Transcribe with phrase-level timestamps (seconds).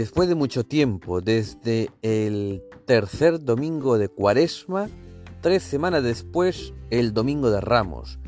[0.00, 4.88] después de mucho tiempo, desde el tercer domingo de Cuaresma,
[5.42, 8.18] tres semanas después, el domingo de Ramos.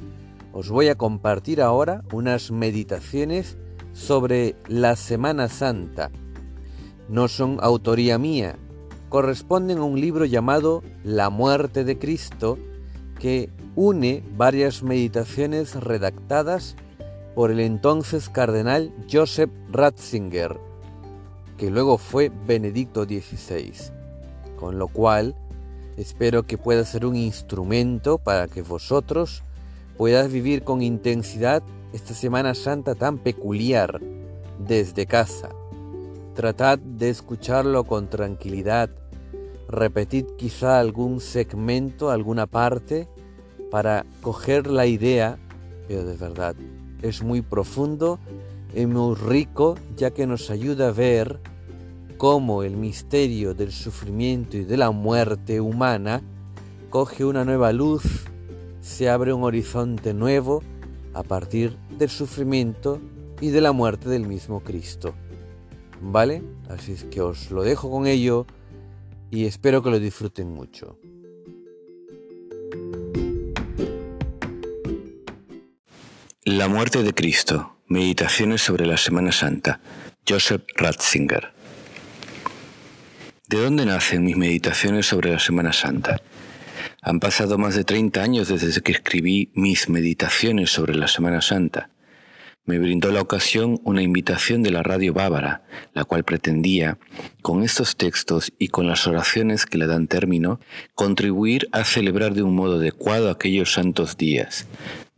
[0.52, 3.56] Os voy a compartir ahora unas meditaciones
[3.94, 6.10] sobre la Semana Santa.
[7.08, 8.58] No son autoría mía,
[9.08, 12.58] corresponden a un libro llamado La muerte de Cristo,
[13.18, 16.76] que une varias meditaciones redactadas
[17.34, 20.60] por el entonces cardenal Joseph Ratzinger,
[21.62, 23.72] que luego fue Benedicto XVI,
[24.56, 25.36] con lo cual
[25.96, 29.44] espero que pueda ser un instrumento para que vosotros
[29.96, 31.62] puedas vivir con intensidad
[31.92, 34.00] esta Semana Santa tan peculiar
[34.58, 35.50] desde casa.
[36.34, 38.90] Tratad de escucharlo con tranquilidad,
[39.68, 43.06] repetid quizá algún segmento, alguna parte,
[43.70, 45.38] para coger la idea,
[45.86, 46.56] pero de verdad
[47.02, 48.18] es muy profundo
[48.74, 51.51] y muy rico, ya que nos ayuda a ver
[52.22, 56.22] cómo el misterio del sufrimiento y de la muerte humana
[56.88, 58.04] coge una nueva luz,
[58.80, 60.62] se abre un horizonte nuevo
[61.14, 63.00] a partir del sufrimiento
[63.40, 65.16] y de la muerte del mismo Cristo.
[66.00, 66.44] ¿Vale?
[66.70, 68.46] Así es que os lo dejo con ello
[69.32, 71.00] y espero que lo disfruten mucho.
[76.44, 77.78] La muerte de Cristo.
[77.88, 79.80] Meditaciones sobre la Semana Santa.
[80.24, 81.61] Joseph Ratzinger.
[83.52, 86.22] ¿De dónde nacen mis meditaciones sobre la Semana Santa?
[87.02, 91.90] Han pasado más de 30 años desde que escribí mis meditaciones sobre la Semana Santa.
[92.64, 96.96] Me brindó la ocasión una invitación de la radio bávara, la cual pretendía,
[97.42, 100.58] con estos textos y con las oraciones que le dan término,
[100.94, 104.66] contribuir a celebrar de un modo adecuado aquellos santos días,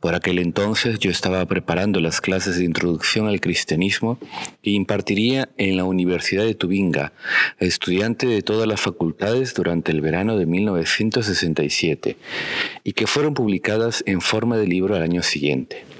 [0.04, 4.18] por aquel entonces yo estaba preparando las clases de introducción al cristianismo
[4.62, 7.14] que impartiría en la Universidad de Tubinga
[7.58, 12.18] a estudiantes de todas las facultades durante el verano de 1967
[12.84, 15.93] y que fueron publicadas en forma de libro al año siguiente.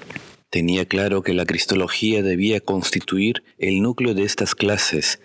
[0.55, 5.19] Tenía claro que la cristología debía constituir el núcleo de estas clases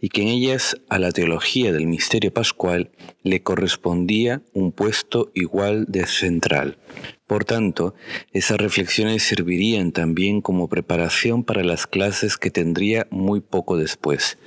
[0.00, 2.92] y que en ellas a la teología del misterio pascual
[3.24, 6.78] le correspondía un puesto igual de central.
[7.26, 7.96] Por tanto,
[8.32, 14.38] esas reflexiones servirían también como preparación para las clases que tendría muy poco después.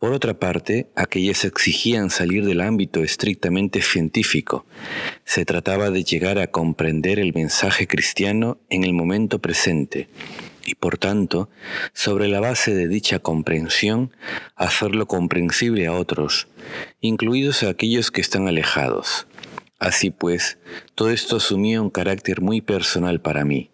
[0.00, 4.64] Por otra parte, aquellas exigían salir del ámbito estrictamente científico.
[5.26, 10.08] Se trataba de llegar a comprender el mensaje cristiano en el momento presente
[10.64, 11.50] y por tanto,
[11.92, 14.12] sobre la base de dicha comprensión,
[14.56, 16.48] hacerlo comprensible a otros,
[17.00, 19.26] incluidos a aquellos que están alejados.
[19.80, 20.58] Así pues,
[20.94, 23.70] todo esto asumía un carácter muy personal para mí.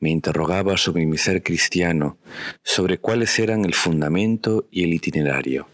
[0.00, 2.16] Me interrogaba sobre mi ser cristiano,
[2.62, 5.68] sobre cuáles eran el fundamento y el itinerario.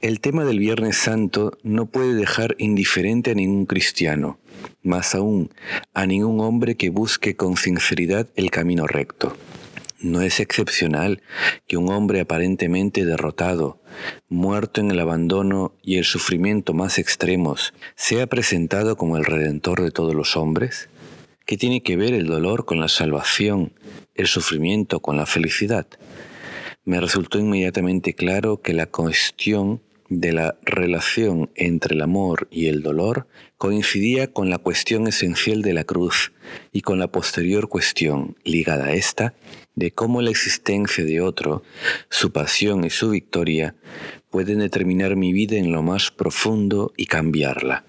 [0.00, 4.40] El tema del Viernes Santo no puede dejar indiferente a ningún cristiano,
[4.82, 5.50] más aún
[5.94, 9.36] a ningún hombre que busque con sinceridad el camino recto.
[10.02, 11.22] No es excepcional
[11.68, 13.80] que un hombre aparentemente derrotado,
[14.28, 19.92] muerto en el abandono y el sufrimiento más extremos, sea presentado como el redentor de
[19.92, 20.88] todos los hombres.
[21.46, 23.74] ¿Qué tiene que ver el dolor con la salvación,
[24.16, 25.86] el sufrimiento con la felicidad?
[26.84, 32.82] Me resultó inmediatamente claro que la cuestión de la relación entre el amor y el
[32.82, 36.32] dolor coincidía con la cuestión esencial de la cruz
[36.72, 39.34] y con la posterior cuestión, ligada a esta,
[39.74, 41.62] de cómo la existencia de otro,
[42.08, 43.74] su pasión y su victoria
[44.30, 47.84] pueden determinar mi vida en lo más profundo y cambiarla.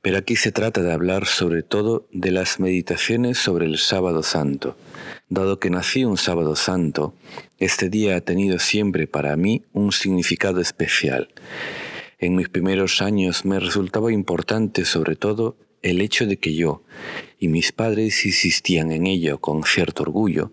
[0.00, 4.76] Pero aquí se trata de hablar sobre todo de las meditaciones sobre el sábado santo.
[5.28, 7.14] Dado que nací un sábado santo,
[7.58, 11.28] este día ha tenido siempre para mí un significado especial.
[12.18, 16.82] En mis primeros años me resultaba importante sobre todo el hecho de que yo,
[17.38, 20.52] y mis padres insistían en ello con cierto orgullo,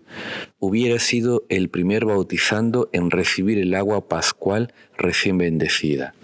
[0.58, 6.14] hubiera sido el primer bautizando en recibir el agua pascual recién bendecida.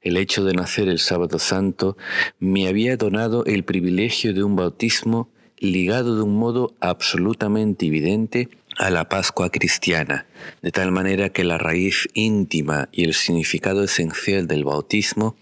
[0.00, 1.96] El hecho de nacer el sábado santo
[2.38, 8.90] me había donado el privilegio de un bautismo ligado de un modo absolutamente evidente a
[8.90, 10.26] la Pascua cristiana,
[10.62, 15.36] de tal manera que la raíz íntima y el significado esencial del bautismo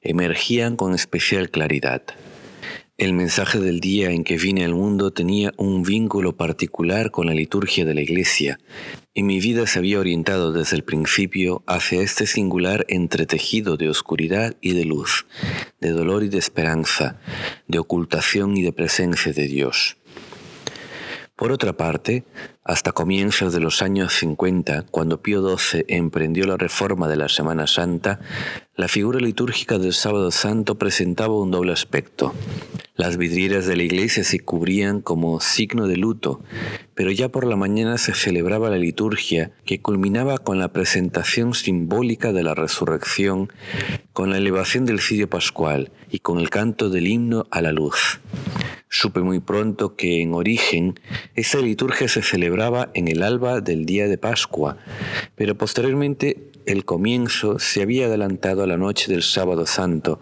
[0.00, 2.02] emergían con especial claridad.
[2.98, 7.32] El mensaje del día en que vine al mundo tenía un vínculo particular con la
[7.32, 8.58] liturgia de la Iglesia,
[9.14, 14.56] y mi vida se había orientado desde el principio hacia este singular entretejido de oscuridad
[14.60, 15.26] y de luz,
[15.80, 17.20] de dolor y de esperanza,
[17.68, 19.96] de ocultación y de presencia de Dios.
[21.36, 22.24] Por otra parte,
[22.64, 27.68] hasta comienzos de los años 50, cuando Pío XII emprendió la reforma de la Semana
[27.68, 28.18] Santa,
[28.74, 32.34] la figura litúrgica del Sábado Santo presentaba un doble aspecto.
[32.98, 36.42] Las vidrieras de la iglesia se cubrían como signo de luto,
[36.96, 42.32] pero ya por la mañana se celebraba la liturgia que culminaba con la presentación simbólica
[42.32, 43.52] de la resurrección,
[44.12, 48.18] con la elevación del cirio pascual y con el canto del himno a la luz.
[48.90, 50.98] Supe muy pronto que en origen
[51.34, 54.78] esta liturgia se celebraba en el alba del día de Pascua,
[55.36, 60.20] pero posteriormente el comienzo se había adelantado a la noche del sábado santo,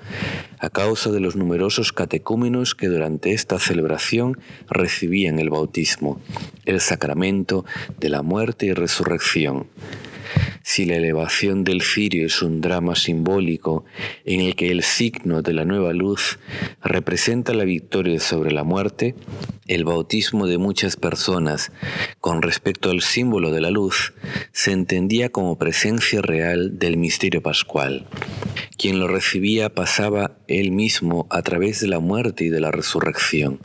[0.58, 6.20] a causa de los numerosos catecúmenos que durante esta celebración recibían el bautismo,
[6.64, 7.64] el sacramento
[7.98, 9.66] de la muerte y resurrección.
[10.68, 13.84] Si la elevación del cirio es un drama simbólico
[14.24, 16.40] en el que el signo de la nueva luz
[16.82, 19.14] representa la victoria sobre la muerte,
[19.68, 21.70] el bautismo de muchas personas
[22.20, 24.12] con respecto al símbolo de la luz
[24.50, 28.04] se entendía como presencia real del misterio pascual.
[28.78, 33.60] Quien lo recibía pasaba él mismo a través de la muerte y de la resurrección.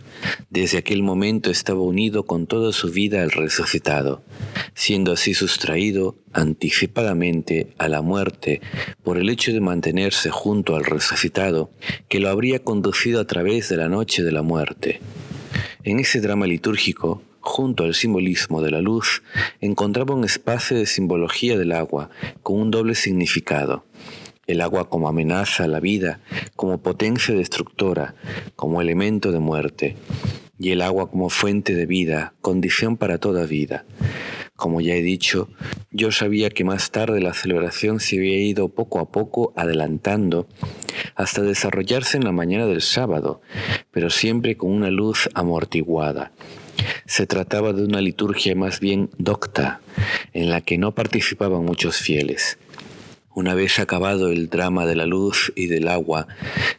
[0.49, 4.23] Desde aquel momento estaba unido con toda su vida al resucitado,
[4.73, 8.61] siendo así sustraído anticipadamente a la muerte
[9.03, 11.71] por el hecho de mantenerse junto al resucitado
[12.07, 15.01] que lo habría conducido a través de la noche de la muerte.
[15.83, 19.23] En ese drama litúrgico, junto al simbolismo de la luz,
[19.59, 22.09] encontraba un espacio de simbología del agua
[22.43, 23.83] con un doble significado.
[24.51, 26.19] El agua como amenaza a la vida,
[26.57, 28.15] como potencia destructora,
[28.57, 29.95] como elemento de muerte,
[30.59, 33.85] y el agua como fuente de vida, condición para toda vida.
[34.57, 35.47] Como ya he dicho,
[35.89, 40.49] yo sabía que más tarde la celebración se había ido poco a poco adelantando
[41.15, 43.39] hasta desarrollarse en la mañana del sábado,
[43.91, 46.33] pero siempre con una luz amortiguada.
[47.05, 49.79] Se trataba de una liturgia más bien docta,
[50.33, 52.57] en la que no participaban muchos fieles.
[53.33, 56.27] Una vez acabado el drama de la luz y del agua,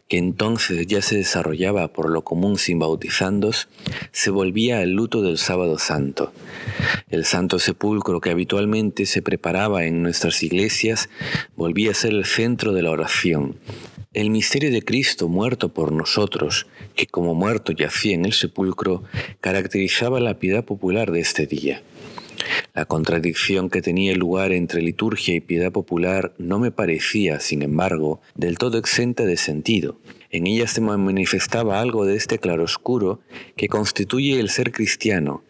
[0.07, 3.69] que entonces ya se desarrollaba por lo común sin bautizandos,
[4.11, 6.31] se volvía al luto del sábado santo.
[7.09, 11.09] El santo sepulcro que habitualmente se preparaba en nuestras iglesias
[11.55, 13.55] volvía a ser el centro de la oración.
[14.13, 19.01] El misterio de Cristo muerto por nosotros, que como muerto yacía en el sepulcro,
[19.41, 21.81] caracterizaba la piedad popular de este día.
[22.75, 28.19] La contradicción que tenía lugar entre liturgia y piedad popular no me parecía, sin embargo,
[28.33, 29.99] del todo exenta de sentido.
[30.31, 33.19] En ella se manifestaba algo de este claroscuro
[33.55, 35.43] que constituye el ser cristiano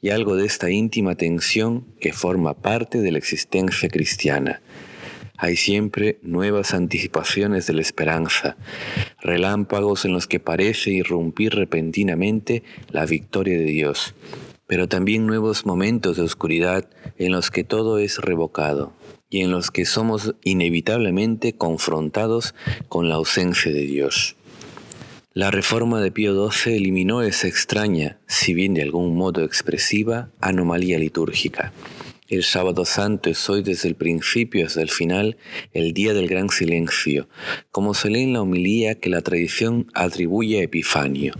[0.00, 4.62] y algo de esta íntima tensión que forma parte de la existencia cristiana.
[5.36, 8.56] Hay siempre nuevas anticipaciones de la esperanza,
[9.20, 14.14] relámpagos en los que parece irrumpir repentinamente la victoria de Dios
[14.68, 18.92] pero también nuevos momentos de oscuridad en los que todo es revocado
[19.30, 22.54] y en los que somos inevitablemente confrontados
[22.88, 24.36] con la ausencia de Dios.
[25.32, 30.98] La reforma de Pío XII eliminó esa extraña, si bien de algún modo expresiva, anomalía
[30.98, 31.72] litúrgica.
[32.28, 35.38] El sábado santo es hoy desde el principio hasta el final
[35.72, 37.28] el día del gran silencio,
[37.70, 41.32] como se lee en la homilía que la tradición atribuye a Epifanio.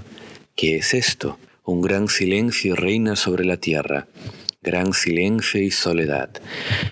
[0.54, 1.38] ¿Qué es esto?
[1.68, 4.08] Un gran silencio reina sobre la tierra,
[4.62, 6.30] gran silencio y soledad.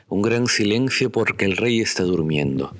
[0.06, 2.76] Un gran silencio porque el rey está durmiendo.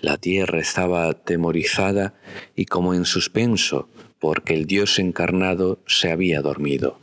[0.00, 2.14] La tierra estaba atemorizada
[2.56, 3.90] y como en suspenso
[4.20, 6.98] porque el Dios encarnado se había dormido.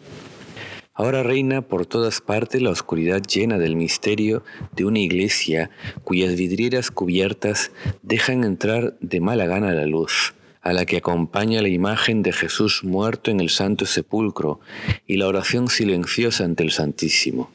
[0.96, 5.70] Ahora reina por todas partes la oscuridad llena del misterio de una iglesia
[6.04, 11.70] cuyas vidrieras cubiertas dejan entrar de mala gana la luz a la que acompaña la
[11.70, 14.60] imagen de Jesús muerto en el Santo Sepulcro
[15.08, 17.52] y la oración silenciosa ante el Santísimo.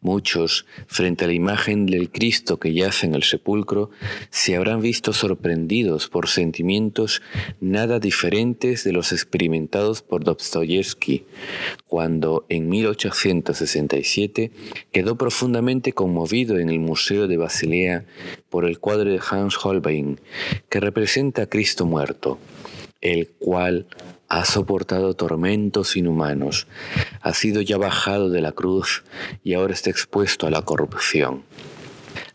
[0.00, 3.90] Muchos, frente a la imagen del Cristo que yace en el sepulcro,
[4.30, 7.22] se habrán visto sorprendidos por sentimientos
[7.60, 11.24] nada diferentes de los experimentados por Dostoyevsky,
[11.86, 14.50] cuando en 1867
[14.92, 18.04] quedó profundamente conmovido en el Museo de Basilea
[18.50, 20.20] por el cuadro de Hans Holbein,
[20.68, 22.38] que representa a Cristo muerto,
[23.00, 23.86] el cual
[24.28, 26.66] ha soportado tormentos inhumanos,
[27.20, 29.04] ha sido ya bajado de la cruz
[29.42, 31.44] y ahora está expuesto a la corrupción.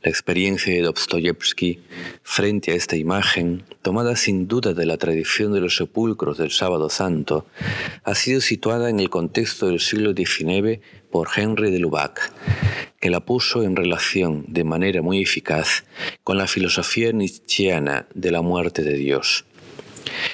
[0.01, 1.81] La experiencia de Dostoyevsky
[2.23, 6.89] frente a esta imagen, tomada sin duda de la tradición de los sepulcros del Sábado
[6.89, 7.45] Santo,
[8.05, 10.79] ha sido situada en el contexto del siglo XIX
[11.11, 12.31] por Henry de Lubac,
[13.01, 15.83] que la puso en relación de manera muy eficaz
[16.23, 19.45] con la filosofía nietzscheana de la muerte de Dios.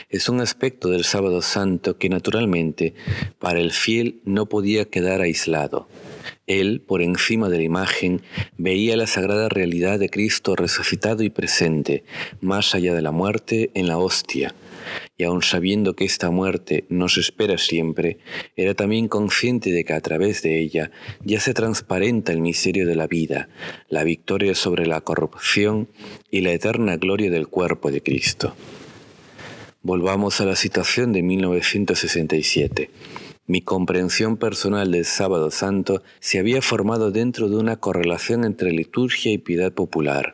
[0.09, 2.93] Es un aspecto del sábado santo que naturalmente
[3.39, 5.87] para el fiel no podía quedar aislado.
[6.47, 8.21] Él, por encima de la imagen,
[8.57, 12.03] veía la sagrada realidad de Cristo resucitado y presente,
[12.39, 14.53] más allá de la muerte, en la hostia.
[15.17, 18.19] Y aun sabiendo que esta muerte nos espera siempre,
[18.55, 20.91] era también consciente de que a través de ella
[21.23, 23.49] ya se transparenta el misterio de la vida,
[23.89, 25.89] la victoria sobre la corrupción
[26.29, 28.55] y la eterna gloria del cuerpo de Cristo.
[29.85, 32.89] Volvamos a la situación de 1967.
[33.45, 39.31] Mi comprensión personal del sábado santo se había formado dentro de una correlación entre liturgia
[39.31, 40.33] y piedad popular.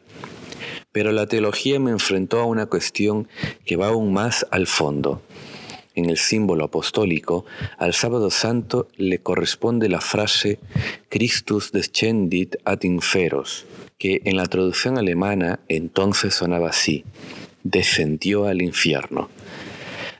[0.93, 3.27] Pero la teología me enfrentó a una cuestión
[3.65, 5.21] que va aún más al fondo.
[5.95, 7.43] En el símbolo apostólico,
[7.77, 10.59] al sábado santo le corresponde la frase
[11.09, 13.65] Christus descendit ad inferos,
[13.97, 17.03] que en la traducción alemana entonces sonaba así,
[17.63, 19.29] descendió al infierno.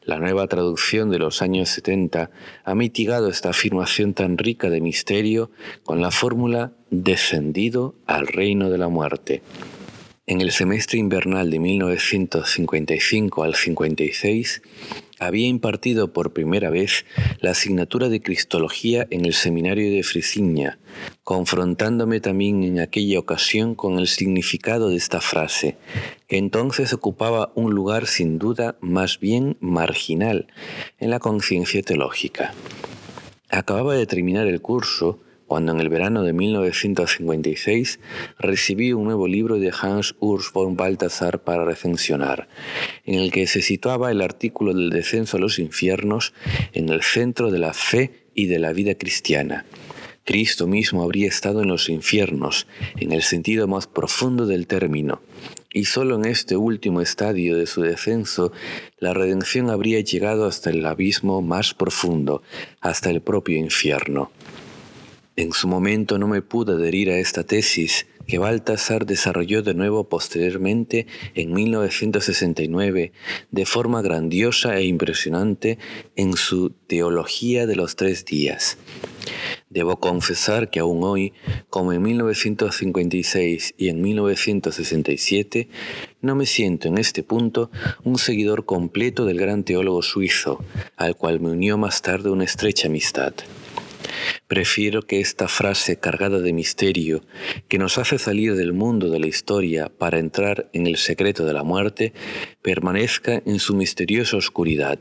[0.04, 2.32] La nueva traducción de los años 70
[2.64, 5.52] ha mitigado esta afirmación tan rica de misterio
[5.84, 9.44] con la fórmula descendido al reino de la muerte.
[10.26, 14.62] En el semestre invernal de 1955 al 56,
[15.22, 17.06] había impartido por primera vez
[17.42, 20.80] la asignatura de Cristología en el seminario de Frisiña,
[21.24, 25.78] confrontándome también en aquella ocasión con el significado de esta frase,
[26.28, 30.48] que entonces ocupaba un lugar sin duda más bien marginal
[31.00, 32.56] en la conciencia teológica.
[33.50, 35.20] Acababa de terminar el curso
[35.52, 38.00] cuando en el verano de 1956
[38.40, 42.48] recibí un nuevo libro de Hans Urs von Balthasar para recensionar,
[43.04, 46.34] en el que se situaba el artículo del descenso a los infiernos
[46.72, 49.66] en el centro de la fe y de la vida cristiana.
[50.24, 52.66] Cristo mismo habría estado en los infiernos,
[52.96, 55.22] en el sentido más profundo del término,
[55.74, 58.54] y solo en este último estadio de su descenso
[59.00, 62.42] la redención habría llegado hasta el abismo más profundo,
[62.80, 64.32] hasta el propio infierno.
[65.38, 70.10] En su momento no me pude adherir a esta tesis que Baltasar desarrolló de nuevo
[70.10, 73.14] posteriormente en 1969
[73.50, 75.78] de forma grandiosa e impresionante
[76.16, 78.78] en su Teología de los Tres Días.
[79.70, 81.32] Debo confesar que aún hoy,
[81.70, 85.70] como en 1956 y en 1967,
[86.22, 87.72] no me siento en este punto
[88.04, 90.64] un seguidor completo del gran teólogo suizo,
[90.98, 93.34] al cual me unió más tarde una estrecha amistad.
[94.48, 97.24] Prefiero que esta frase cargada de misterio,
[97.68, 101.54] que nos hace salir del mundo de la historia para entrar en el secreto de
[101.54, 102.14] la muerte,
[102.62, 105.00] permanezca en su misteriosa oscuridad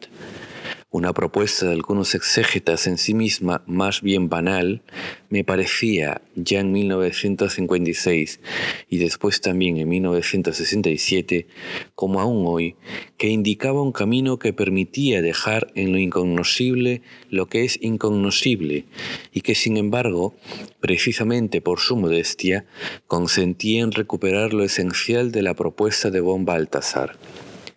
[0.93, 4.83] una propuesta de algunos exégetas en sí misma más bien banal,
[5.29, 8.41] me parecía ya en 1956
[8.89, 11.47] y después también en 1967,
[11.95, 12.75] como aún hoy,
[13.19, 18.87] que indicaba un camino que permitía dejar en lo incognoscible lo que es incognoscible
[19.33, 20.35] y que sin embargo,
[20.81, 22.67] precisamente por su modestia,
[23.07, 27.17] consentía en recuperar lo esencial de la propuesta de von Balthasar.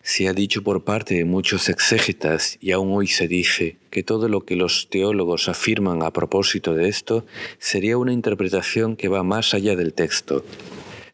[0.06, 4.28] Se ha dicho por parte de muchos exégetas y aún hoy se dice que todo
[4.28, 7.26] lo que los teólogos afirman a propósito de esto
[7.58, 10.44] sería una interpretación que va más allá del texto.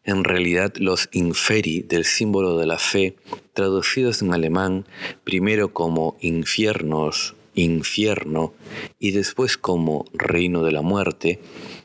[0.02, 3.14] En realidad los inferi del símbolo de la fe,
[3.52, 4.86] traducidos en alemán
[5.22, 8.54] primero como infiernos, infierno
[8.98, 11.38] y después como reino de la muerte,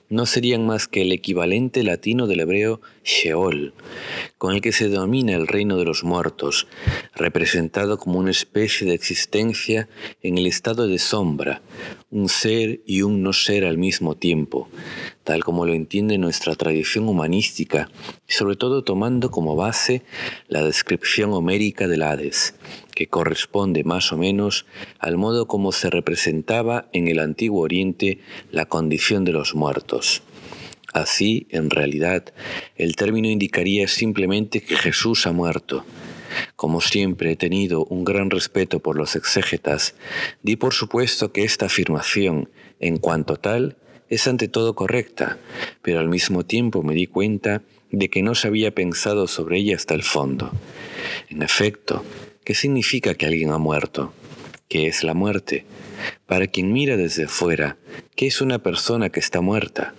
[0.09, 3.73] no serían más que el equivalente latino del hebreo Sheol,
[4.37, 6.67] con el que se denomina el reino de los muertos,
[7.15, 9.89] representado como una especie de existencia
[10.21, 11.61] en el estado de sombra,
[12.11, 14.69] un ser y un no ser al mismo tiempo,
[15.23, 17.89] tal como lo entiende nuestra tradición humanística,
[18.27, 20.03] sobre todo tomando como base
[20.47, 22.55] la descripción homérica del Hades,
[22.95, 24.65] que corresponde más o menos
[24.97, 28.19] al modo como se representaba en el antiguo Oriente
[28.51, 30.23] la condición de los muertos.
[30.93, 32.33] Así, en realidad,
[32.77, 35.83] el término indicaría simplemente que Jesús ha muerto.
[36.55, 39.95] Como siempre he tenido un gran respeto por los exégetas,
[40.41, 42.49] di por supuesto que esta afirmación,
[42.79, 43.77] en cuanto tal,
[44.09, 45.37] es ante todo correcta,
[45.81, 49.75] pero al mismo tiempo me di cuenta de que no se había pensado sobre ella
[49.75, 50.51] hasta el fondo.
[51.29, 52.03] En efecto,
[52.45, 54.13] ¿Qué significa que alguien ha muerto?
[54.69, 55.65] ¿Qué es la muerte?
[56.27, 57.79] Para quien mira desde fuera,
[58.15, 59.95] ¿qué es una persona que está muerta?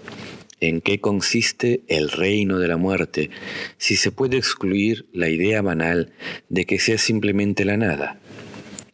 [0.60, 3.30] ¿En qué consiste el reino de la muerte
[3.78, 6.12] si se puede excluir la idea banal
[6.48, 8.20] de que sea simplemente la nada?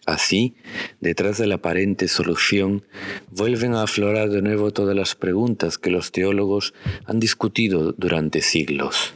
[0.06, 0.54] Así,
[1.02, 2.86] detrás de la aparente solución,
[3.30, 6.72] vuelven a aflorar de nuevo todas las preguntas que los teólogos
[7.04, 9.12] han discutido durante siglos.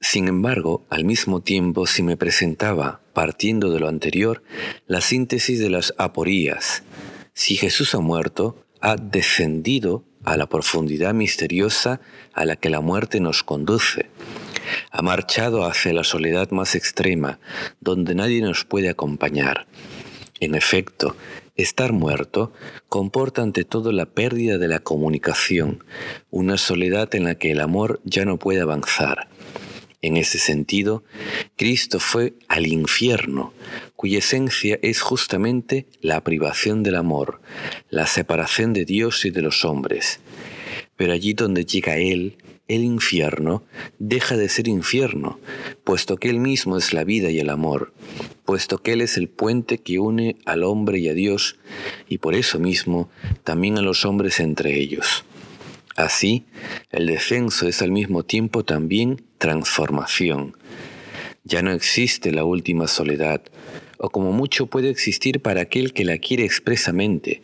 [0.00, 4.42] Sin embargo, al mismo tiempo se me presentaba, partiendo de lo anterior,
[4.86, 6.82] la síntesis de las aporías.
[7.32, 12.00] Si Jesús ha muerto, ha descendido a la profundidad misteriosa
[12.34, 14.10] a la que la muerte nos conduce.
[14.90, 17.38] Ha marchado hacia la soledad más extrema,
[17.80, 19.66] donde nadie nos puede acompañar.
[20.40, 21.16] En efecto,
[21.54, 22.52] estar muerto
[22.88, 25.84] comporta ante todo la pérdida de la comunicación,
[26.30, 29.28] una soledad en la que el amor ya no puede avanzar.
[30.06, 31.02] En ese sentido,
[31.56, 33.52] Cristo fue al infierno,
[33.96, 37.40] cuya esencia es justamente la privación del amor,
[37.90, 40.20] la separación de Dios y de los hombres.
[40.94, 42.36] Pero allí donde llega Él,
[42.68, 43.64] el infierno
[43.98, 45.40] deja de ser infierno,
[45.82, 47.92] puesto que Él mismo es la vida y el amor,
[48.44, 51.56] puesto que Él es el puente que une al hombre y a Dios,
[52.08, 53.10] y por eso mismo
[53.42, 55.24] también a los hombres entre ellos.
[55.96, 56.44] Así,
[56.90, 60.56] el descenso es al mismo tiempo también transformación.
[61.44, 63.42] Ya no existe la última soledad,
[63.98, 67.40] o como mucho puede existir para aquel que la quiere expresamente,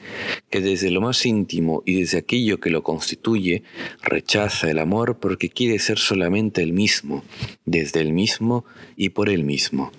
[0.50, 3.62] que desde lo más íntimo y desde aquello que lo constituye
[4.02, 7.25] rechaza el amor porque quiere ser solamente el mismo,
[7.64, 8.64] desde el mismo
[8.97, 9.92] y por el mismo.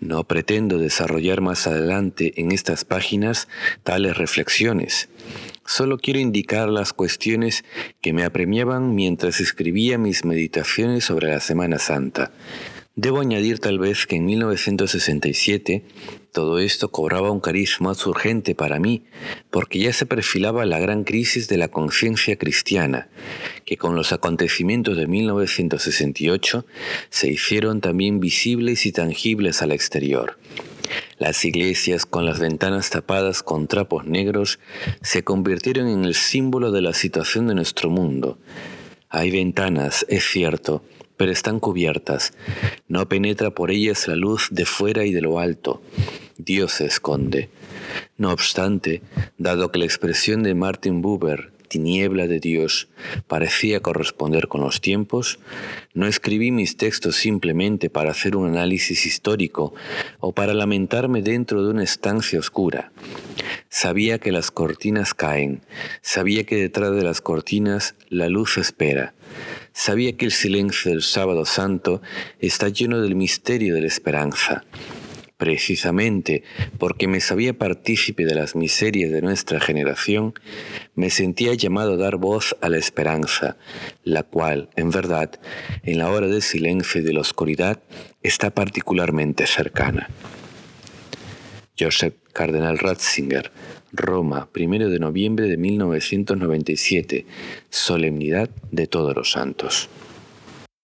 [0.00, 3.48] No pretendo desarrollar más adelante en estas páginas
[3.82, 5.08] tales reflexiones.
[5.66, 7.64] Solo quiero indicar las cuestiones
[8.00, 12.32] que me apremiaban mientras escribía mis meditaciones sobre la Semana Santa,
[12.96, 15.84] Debo añadir tal vez que en 1967
[16.30, 19.02] todo esto cobraba un cariz más urgente para mí,
[19.50, 23.08] porque ya se perfilaba la gran crisis de la conciencia cristiana,
[23.64, 26.66] que con los acontecimientos de 1968
[27.10, 30.38] se hicieron también visibles y tangibles al exterior.
[31.24, 34.58] Las iglesias con las ventanas tapadas con trapos negros
[35.00, 38.36] se convirtieron en el símbolo de la situación de nuestro mundo.
[39.08, 40.84] Hay ventanas, es cierto,
[41.16, 42.34] pero están cubiertas.
[42.88, 45.80] No penetra por ellas la luz de fuera y de lo alto.
[46.36, 47.48] Dios se esconde.
[48.18, 49.00] No obstante,
[49.38, 52.86] dado que la expresión de Martin Buber, tiniebla de Dios,
[53.26, 55.40] parecía corresponder con los tiempos,
[55.92, 59.74] no escribí mis textos simplemente para hacer un análisis histórico
[60.20, 62.92] o para lamentarme dentro de una estancia oscura.
[63.70, 65.62] Sabía que las cortinas caen,
[66.00, 69.14] sabía que detrás de las cortinas la luz espera,
[69.72, 72.02] sabía que el silencio del sábado santo
[72.38, 74.62] está lleno del misterio de la esperanza.
[75.36, 76.44] Precisamente
[76.78, 80.34] porque me sabía partícipe de las miserias de nuestra generación,
[80.94, 83.56] me sentía llamado a dar voz a la esperanza,
[84.04, 85.32] la cual, en verdad,
[85.82, 87.82] en la hora del silencio y de la oscuridad,
[88.22, 90.08] está particularmente cercana.
[91.76, 93.50] Joseph Cardenal Ratzinger,
[93.92, 97.26] Roma, 1 de noviembre de 1997,
[97.70, 99.88] Solemnidad de Todos los Santos.